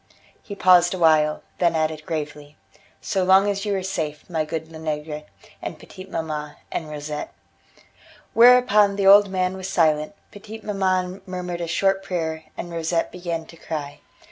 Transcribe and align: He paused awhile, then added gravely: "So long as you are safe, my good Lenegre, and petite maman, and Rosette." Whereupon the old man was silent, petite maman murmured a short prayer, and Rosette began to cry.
He 0.41 0.55
paused 0.55 0.95
awhile, 0.95 1.43
then 1.59 1.75
added 1.75 2.07
gravely: 2.07 2.57
"So 3.01 3.23
long 3.23 3.47
as 3.47 3.65
you 3.65 3.75
are 3.75 3.83
safe, 3.83 4.27
my 4.27 4.43
good 4.45 4.71
Lenegre, 4.71 5.25
and 5.61 5.77
petite 5.77 6.09
maman, 6.09 6.55
and 6.71 6.89
Rosette." 6.89 7.31
Whereupon 8.33 8.95
the 8.95 9.05
old 9.05 9.29
man 9.29 9.55
was 9.55 9.69
silent, 9.69 10.15
petite 10.31 10.63
maman 10.63 11.21
murmured 11.27 11.61
a 11.61 11.67
short 11.67 12.01
prayer, 12.01 12.45
and 12.57 12.71
Rosette 12.71 13.11
began 13.11 13.45
to 13.45 13.57
cry. 13.57 13.99